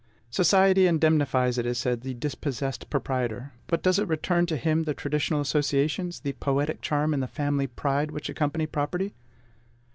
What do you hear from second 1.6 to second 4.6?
is said, the dispossessed proprietor; but does it return to